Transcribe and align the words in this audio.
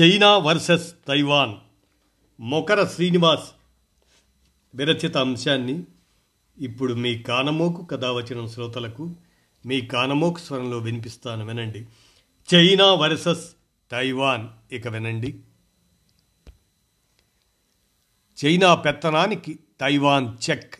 China 0.00 0.38
versus 0.38 0.94
Taiwan. 1.08 1.54
Mokara 2.40 2.86
Srinivas 2.86 3.50
విరచిత 4.74 5.16
అంశాన్ని 5.16 5.84
ఇప్పుడు 6.58 6.94
మీ 6.94 7.18
కానమోకు 7.18 7.84
కథావచనం 7.84 8.48
శ్రోతలకు 8.48 9.14
మీ 9.66 9.80
కానమోకు 9.80 10.38
స్వరంలో 10.38 10.78
వినిపిస్తాను 10.78 11.46
వినండి. 11.46 11.86
చైనా 12.54 12.94
వర్సెస్ 12.94 13.50
తైవాన్ 13.90 14.74
ఇక 14.74 14.88
వినండి. 14.88 15.40
చైనా 18.44 18.74
పెత్తనానికి 18.74 19.58
తైవాన్ 19.80 20.50
చెక్. 20.50 20.74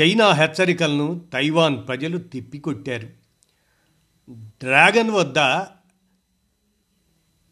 చైనా 0.00 0.32
హెచ్చరికలను 0.32 1.26
తైవాన్ 1.32 1.86
ప్రజలు 1.86 2.18
తిప్పికొట్టారు. 2.18 3.08
డ్రాగన్ 4.30 5.10
వద్ద 5.10 5.38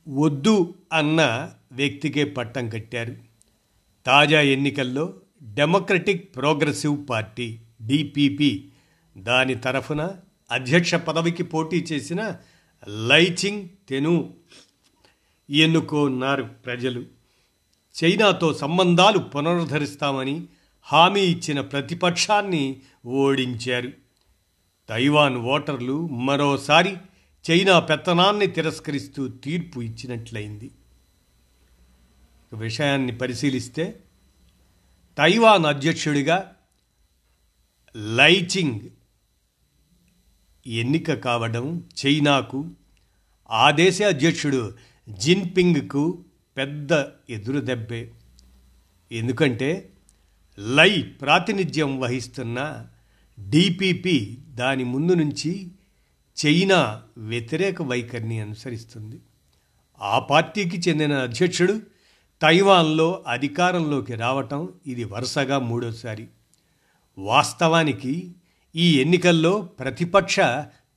వద్దు 0.09 0.74
అన్న 0.92 1.52
వ్యక్తికే 1.73 2.24
పట్టం 2.24 2.69
కట్టారు. 2.69 3.16
తాజా 4.06 4.41
ఎన్నికల్లో 4.41 5.14
డెమోక్రటిక్ 5.42 6.36
ప్రోగ్రెసివ్ 6.36 7.09
పార్టీ 7.11 7.59
డిపిపి 7.86 8.72
దాని 9.17 9.55
తరఫున 9.55 10.11
అధ్యక్ష 10.50 10.94
పదవికి 10.94 11.42
పోటీ 11.42 11.77
చేసిన 11.77 12.36
లైచింగ్ 12.89 13.69
తెను 13.89 14.34
ఎన్నుకోన్నారు 15.50 16.42
ప్రజలు. 16.42 17.05
చైనాతో 18.05 18.55
సంబంధాలు 18.55 19.19
పునరుద్ధరిస్తామని 19.19 20.47
హామీ 20.83 21.20
ఇచ్చిన 21.20 21.61
ప్రతిపక్షాన్ని 21.61 22.81
ఓడించారు. 23.06 23.92
తైవాన్ 24.89 25.37
ఓటర్లు 25.37 26.09
మరోసారి 26.09 26.97
చైనా 27.44 27.78
పెత్తనాన్ని 27.78 28.46
తిరస్కరిస్తూ 28.46 29.28
తీర్పు 29.28 29.80
ఇచ్చినట్లయింది. 29.80 30.70
విషయాన్ని 32.52 33.18
పరిశీలిస్తే 33.18 34.00
తైవాన్ 35.18 35.66
అధ్యక్షుడిగా 35.66 36.54
లైచింగ్ 37.96 38.80
ఎన్నిక 40.66 41.14
కావడం 41.14 41.90
చైనాకు 42.04 42.60
ఆ 43.50 43.70
దేశ 43.70 44.02
అధ్యక్షుడు 44.02 44.76
జిన్పింగ్కు 45.08 46.24
పెద్ద 46.56 46.92
ఎదురుదెబ్బే 47.30 48.12
ఎందుకంటే 49.12 49.70
లై 50.58 51.02
ప్రాతినిధ్యం 51.02 52.00
వహిస్తున్న 52.00 52.88
డిపిపి 53.38 54.16
దాని 54.50 54.84
ముందు 54.84 55.12
నుంచి 55.14 55.52
చైనా 56.46 57.02
వ్యతిరేక 57.18 57.82
వైఖరిని 57.82 58.40
అనుసరిస్తుంది. 58.40 59.20
ఆ 60.00 60.18
పార్టీకి 60.18 60.90
చెందిన 60.90 61.12
అధ్యక్షుడు 61.12 61.80
తైవాన్లో 62.42 63.24
అధికారంలోకి 63.28 64.14
రావటం 64.14 64.68
ఇది 64.86 65.04
వరుసగా 65.04 65.58
మూడోసారి. 65.58 66.28
వాస్తవానికి 67.18 68.32
ఈ 68.76 69.00
ఎన్నికల్లో 69.00 69.62
ప్రతిపక్ష 69.62 70.36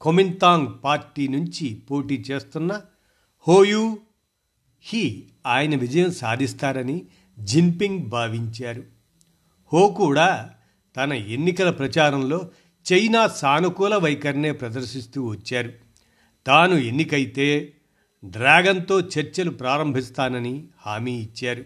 కొమింతాంగ్ 0.02 0.68
పార్టీ 0.84 1.28
నుంచి 1.28 1.76
పోటీ 1.76 2.26
చేస్తున్న 2.32 2.82
హోయూ 3.48 3.98
హీ 4.82 5.24
ఆయన 5.48 5.76
విజయం 5.76 6.12
సాధిస్తారని 6.12 7.06
జిన్పింగ్ 7.40 8.00
భావించారు. 8.00 8.84
హో 9.74 9.88
కూడా 9.88 10.50
తన 10.98 11.14
ఎన్నికల 11.14 11.70
ప్రచారంలో 11.70 12.50
చైనా 12.94 13.28
సానుకూల 13.28 13.96
వైఖరినే 13.96 14.52
ప్రదర్శిస్తూ 14.52 15.26
వచ్చారు. 15.26 15.74
తాను 16.48 16.76
ఎన్నికైతే 16.76 17.74
డ్రాగన్తో 18.26 19.00
చర్చలు 19.00 19.52
ప్రారంభిస్తానని 19.52 20.64
హామీ 20.86 21.12
ఇచ్చారు. 21.12 21.66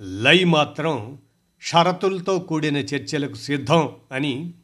లై 0.00 0.44
మాత్రం 0.44 1.18
షరతులతో 1.60 2.38
కూడిన 2.38 2.76
చర్చలకు 2.76 3.34
సిద్ధం 3.34 3.92
అని 4.12 4.54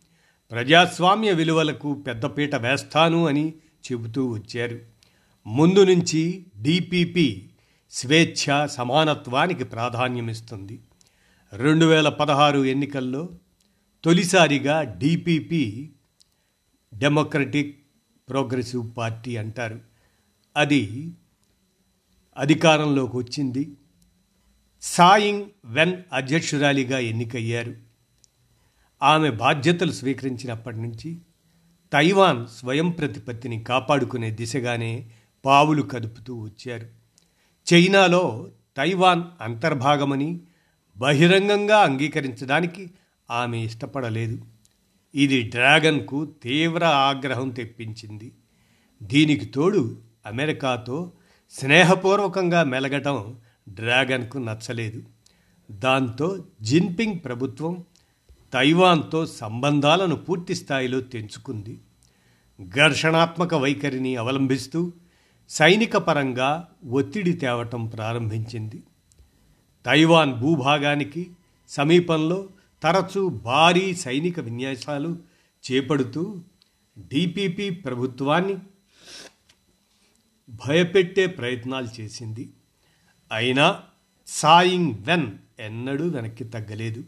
ప్రజాస్వామ్య 0.50 1.32
విలువలకు 1.32 1.94
పెద్దపీట 1.94 2.54
వేస్తాను 2.54 3.26
అని 3.26 3.54
చెబుతూ 3.92 4.26
వచ్చారు. 4.26 4.78
ముందు 5.46 5.84
నుంచి 5.84 6.46
డిపిపి 6.62 7.50
స్వేచ్ఛ 7.90 8.66
సమానత్వానికి 8.66 9.64
ప్రాధాన్యమిస్తుంది. 9.64 10.80
రెండు 11.52 11.86
వేల 11.86 12.08
పదహారు 12.08 12.64
ఎన్నికల్లో 12.64 13.28
తొలిసారిగా 14.06 14.82
డిపిపి 14.82 15.92
డెమోక్రటిక్ 16.94 17.78
ప్రోగ్రెసివ్ 18.28 18.90
పార్టీ 18.96 19.36
అంటారు. 19.36 19.80
అది 20.56 21.12
అధికారంలోకి 22.36 23.16
వచ్చింది. 23.16 23.72
సాయింగ్ 24.82 25.44
వెన్ 25.64 26.02
అధ్యక్షురాలిగా 26.12 26.98
ఎన్నికయ్యారు. 26.98 27.74
ఆమె 29.02 29.30
బాధ్యతలు 29.30 29.92
స్వీకరించినప్పటి 29.92 30.76
నుంచి 30.76 31.18
తైవాన్ 31.92 32.46
స్వయం 32.46 32.90
ప్రతిపత్తిని 32.90 33.64
కాపాడుకునే 33.64 34.30
దిశగానే 34.30 35.10
పావులు 35.44 35.82
కదుపుతూ 35.82 36.36
వచ్చారు. 36.36 36.86
చైనాలో 37.72 38.50
తైవాన్ 38.76 39.22
అంతర్భాగమని 39.40 40.40
బహిరంగంగా 40.96 41.78
అంగీకరించడానికి 41.78 42.90
ఆమె 43.30 43.58
ఇష్టపడలేదు. 43.58 44.44
ఇది 45.14 45.42
డ్రాగన్కు 45.42 46.24
తీవ్ర 46.42 46.84
ఆగ్రహం 46.84 47.48
తెప్పించింది. 47.48 48.32
దీనికి 49.02 49.46
తోడు 49.46 49.98
అమెరికాతో 50.26 51.12
స్నేహపూర్వకంగా 51.50 52.64
మెలగటం 52.64 53.36
డ్రాగన్కు 53.68 54.38
నచ్చలేదు. 54.38 55.02
దాంతో 55.70 56.44
జిన్పింగ్ 56.62 57.20
ప్రభుత్వం 57.24 57.84
తైవాన్తో 58.52 59.26
సంబంధాలను 59.26 60.16
పూర్తి 60.16 60.54
స్థాయిలో 60.54 61.00
తెంచుకుంది. 61.00 61.80
ఘర్షణాత్మక 62.68 63.54
వైఖరిని 63.54 64.16
అవలంబిస్తూ 64.16 64.92
సైనిక 65.48 65.96
పరంగా 65.96 66.68
ఒత్తిడి 66.90 67.32
తేవటం 67.32 67.86
ప్రారంభించింది. 67.86 68.82
తైవాన్ 69.86 70.34
భూభాగానికి 70.34 71.30
సమీపంలో 71.68 72.48
తరచూ 72.82 73.28
భారీ 73.28 73.94
సైనిక 73.94 74.40
విన్యాసాలు 74.40 75.18
చేపడుతూ 75.72 76.42
డిపిపి 76.98 77.70
ప్రభుత్వాన్ని 77.70 78.56
భయపెట్టే 80.50 81.26
ప్రయత్నాలు 81.26 82.00
చేసింది. 82.00 82.50
అయినా 83.32 83.82
సాయింగ్ 84.26 84.94
వెన్ 84.94 85.38
ఎన్నడూ 85.60 86.08
వెనక్కి 86.08 86.44
తగ్గలేదు. 86.44 87.04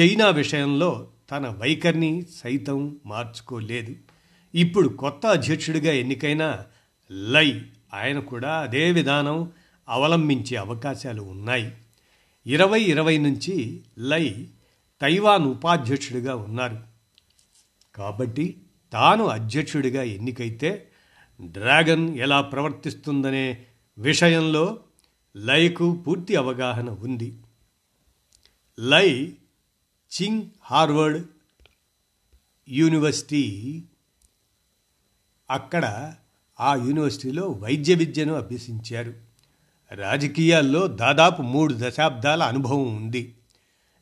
చైనా 0.00 0.28
విషయంలో 0.28 1.08
తన 1.30 1.48
వైఖరిని 1.48 2.22
సైతం 2.22 3.00
మార్చుకోలేదు. 3.06 3.94
ఇప్పుడు 4.54 4.88
కొత్త 4.88 5.26
అధ్యక్షుడిగా 5.26 5.92
ఎన్నికైన 5.92 6.64
లై 7.12 7.62
ఆయన 7.94 8.18
కూడా 8.18 8.60
అదే 8.60 8.92
విధానం 8.92 9.52
అవలంబించే 9.88 10.56
అవకాశాలు 10.56 11.22
ఉన్నాయి. 11.22 11.72
ఇరవై 12.46 12.82
ఇరవై 12.82 13.18
నుంచి 13.18 13.80
లై 13.98 14.48
తైవాన్ 15.00 15.44
ఉపాధ్యక్షుడిగా 15.44 16.36
ఉన్నారు. 16.36 16.82
కాబట్టి 17.94 18.62
తాను 18.92 19.24
అధ్యక్షుడిగా 19.24 20.02
ఎన్నికైతే 20.02 20.90
డ్రాగన్ 21.42 22.18
ఎలా 22.18 22.40
ప్రవర్తిస్తుందనే 22.40 23.66
విషయంలో 23.98 24.80
లైకు 25.36 26.04
పూర్తి 26.06 26.36
అవగాహన 26.36 26.90
ఉంది. 26.90 27.40
లై 28.80 29.36
చింగ్ 30.22 30.42
హార్వర్డ్ 30.62 31.26
యూనివర్సిటీ 32.68 33.84
అక్కడ 35.50 36.14
ఆ 36.60 36.74
యూనివర్సిటీలో 36.74 37.46
వైద్య 37.46 37.94
విద్యను 37.94 38.34
అభ్యసించారు. 38.34 39.14
రాజకీయాల్లో 39.92 40.86
దాదాపు 40.86 41.42
మూడు 41.42 41.74
దశాబ్దాల 41.78 42.42
అనుభవం 42.42 42.96
ఉంది. 42.96 43.36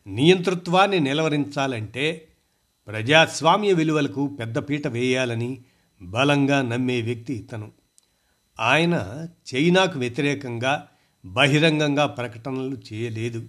నియంతృత్వాన్ని 0.06 1.00
నిలవరించాలంటే 1.00 2.28
ప్రజాస్వామ్య 2.86 3.72
విలువలకు 3.72 4.36
పెద్దపీట 4.40 4.86
వేయాలని 4.86 5.62
బలంగా 6.02 6.62
నమ్మే 6.62 7.02
వ్యక్తి 7.02 7.34
ఇతను. 7.34 7.72
ఆయన 8.60 9.26
చైనాకు 9.54 9.98
వ్యతిరేకంగా 9.98 10.88
బహిరంగంగా 11.24 12.06
ప్రకటనలు 12.06 12.76
చేయలేదు. 12.92 13.48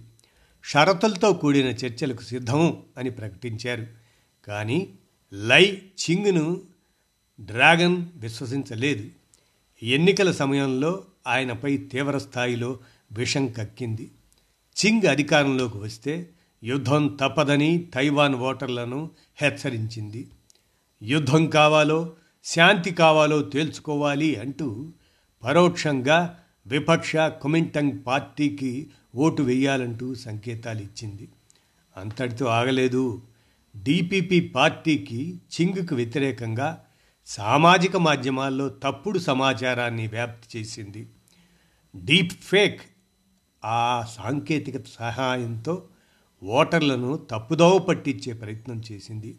షరతులతో 0.64 1.32
కూడిన 1.32 1.66
చర్చలకు 1.66 2.22
సిద్ధం 2.22 2.82
అని 2.98 3.10
ప్రకటించారు. 3.10 3.86
కానీ 4.46 4.94
లై 5.32 5.82
చింగ్ను 6.10 6.60
డ్రాగన్ 7.40 8.06
విశ్వసించలేదు. 8.16 9.10
ఎన్నికల 9.82 10.32
సమయంలో 10.32 11.04
ఆయనపై 11.26 11.76
తీవ్ర 11.76 12.18
స్థాయిలో 12.18 12.78
విషం 13.12 13.46
కక్కింది. 13.46 14.10
చింగ్ 14.86 15.06
అధికారంలోకి 15.06 15.78
వస్తే 15.78 16.30
యుద్ధం 16.64 17.18
తప్పదని 17.20 17.88
తైవాన్ 17.94 18.34
ఓటర్లను 18.34 19.10
హెచ్చరించింది. 19.42 20.30
యుద్ధం 21.02 21.46
కావాలో 21.46 22.12
శాంతి 22.44 22.90
కావాలో 22.90 23.42
తేల్చుకోవాలి 23.42 24.36
అంటూ 24.36 24.92
పరోక్షంగా 25.42 26.38
విపక్ష 26.66 27.16
కుమింటంగ్ 27.16 27.98
పార్టీకి 28.06 28.90
ఓటు 29.16 29.42
వేయాలంటూ 29.42 30.14
సంకేతాలు 30.14 30.80
ఇచ్చింది 30.80 31.28
అంతటితో 31.96 32.46
ఆగలేదు. 32.46 33.22
డిపిపి 33.82 34.40
పార్టీకి 34.40 35.40
చింగ్కు 35.60 35.94
వ్యతిరేకంగా 35.94 36.84
సామాజిక 37.26 37.96
మాధ్యమాల్లో 37.96 38.68
తప్పుడు 38.68 39.18
సమాచారాన్ని 39.18 40.06
వ్యాప్తి 40.06 40.58
చేసింది. 40.58 41.06
డీప్ 42.04 42.32
ఫేక్ 42.32 42.80
ఆ 43.64 44.04
సాంకేతికత 44.16 44.84
సహాయంతో 44.98 45.82
ఓటర్లను 46.44 47.16
తప్పుదోవ 47.16 47.78
పట్టించే 47.78 48.32
ప్రయత్నం 48.32 48.82
చేసింది. 48.92 49.38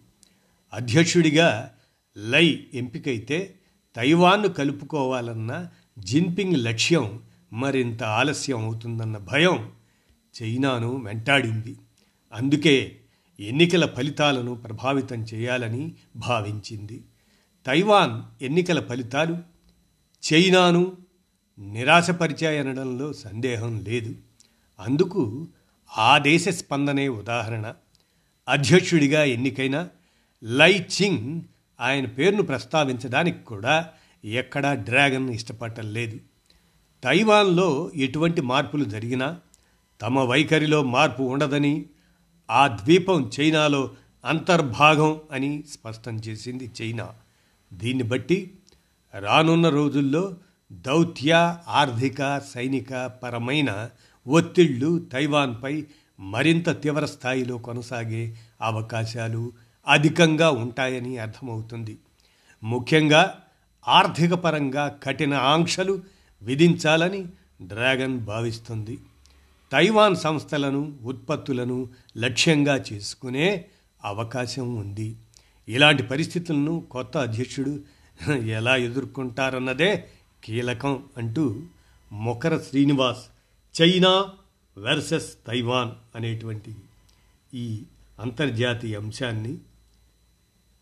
అధ్యక్షుడిగా 0.74 1.76
లై 2.18 2.68
ఎంపికైతే 2.74 3.56
తైవాన్ను 3.96 4.48
కలుపుకోవాలన్న 4.48 5.68
జిన్పింగ్ 6.00 6.58
లక్ష్యం 6.58 7.22
మరింత 7.54 8.04
ఆలస్యం 8.04 8.60
అవుతుందన్న 8.60 9.18
భయం 9.18 9.72
చైనాను 10.44 10.96
వెంటాడింది. 10.96 11.76
అందుకే 12.34 12.98
ఎన్నికల 13.40 13.86
ఫలితాలను 13.86 14.56
ప్రభావితం 14.56 15.24
చేయాలని 15.24 15.94
భావించింది. 16.16 17.04
తైవాన్ 17.66 18.44
ఎన్నికల 18.44 18.86
ఫలితాలు 18.86 19.38
చైనాను 20.34 20.98
నిరాశపరిచాయనడంలో 21.60 23.14
సందేహం 23.14 23.80
లేదు. 23.80 24.16
అందుకు 24.80 25.48
ఆ 25.98 26.18
దేశ 26.18 26.50
స్పందనే 26.50 27.08
ఉదాహరణ. 27.08 27.74
అధ్యక్షుడిగా 28.48 29.24
ఎన్నికైన 29.24 29.88
లై 30.44 30.88
చింగ్ 31.02 31.42
ఆయన 31.80 32.06
పేరును 32.06 32.44
ప్రస్తావించడానికి 32.44 33.44
కూడా 33.44 33.90
ఎక్కడా 34.26 34.74
డ్రాగన్ 34.74 35.30
ఇష్టపడటం 35.30 35.94
లేదు. 35.94 36.20
తైవాన్లో 37.04 37.92
ఎటువంటి 37.96 38.42
మార్పులు 38.42 38.84
జరిగినా 38.84 39.40
తమ 40.02 40.20
వైఖరిలో 40.20 40.84
మార్పు 40.84 41.24
ఉండదని 41.24 41.86
ఆ 42.52 42.68
ద్వీపం 42.68 43.32
చైనాలో 43.40 43.92
అంతర్భాగం 44.26 45.22
అని 45.32 45.64
స్పష్టం 45.72 46.16
చేసింది 46.16 46.72
చైనా. 46.82 47.10
దీన్ని 47.74 48.04
బట్టి 48.04 48.54
రానున్న 49.20 49.70
రోజుల్లో 49.70 50.36
దౌత్య 50.72 51.58
ఆర్థిక 51.68 52.40
సైనిక 52.40 53.06
పరమైన 53.06 53.90
ఒత్తిళ్ళు 54.28 55.00
తైవాన్పై 55.00 55.86
మరింత 56.20 56.82
తీవ్ర 56.82 57.06
స్థాయిలో 57.06 57.58
కొనసాగే 57.58 58.38
అవకాశాలు 58.62 59.52
అధికంగా 59.88 60.50
ఉంటాయని 60.52 61.18
అర్థమవుతుంది. 61.18 61.98
ముఖ్యంగా 62.64 63.40
ఆర్థిక 63.88 64.34
పరంగా 64.34 65.00
కఠిన 65.04 65.34
ఆంక్షలు 65.34 66.04
విధించాలని 66.42 67.28
డ్రాగన్ 67.62 68.20
భావిస్తుంది. 68.20 68.98
తైవాన్ 69.72 70.16
సంస్థలను 70.16 70.98
ఉత్పత్తులను 71.04 71.90
లక్ష్యంగా 72.18 72.84
చేసుకునే 72.94 73.66
అవకాశం 74.04 74.76
ఉంది. 74.76 75.16
ఇలాంటి 75.68 76.04
పరిస్థితులను 76.04 76.88
కొత్త 76.92 77.18
అధ్యక్షుడు 77.18 77.80
ఎలా 78.32 78.76
ఎదుర్కొంటారన్నదే 78.76 80.08
కీలకం 80.44 81.04
అంటూ 81.18 81.64
Mokara 82.12 82.58
Srinivas 82.58 83.26
China 83.82 84.30
versus 84.78 85.34
Taiwan 85.48 85.92
అనేటువంటి 86.16 86.76
ఈ 87.54 87.84
అంతర్జాతీయ 88.20 88.98
అంశాన్ని 88.98 89.58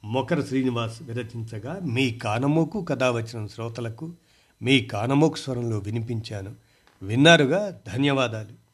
మొకర 0.04 0.42
శ్రీనివాస్ 0.42 1.02
విరచించగా 1.02 1.80
మీ 1.80 2.12
కానమోకు 2.12 2.84
కథ 2.84 3.04
వచ్చిన 3.04 3.48
శ్రోతలకు 3.48 4.14
మీ 4.62 4.82
కానమోకు 4.82 5.36
స్వరంలో 5.36 5.78
వినిపించాను. 5.78 6.56
విన్నారుగా? 7.02 7.82
ధన్యవాదాలు. 7.88 8.69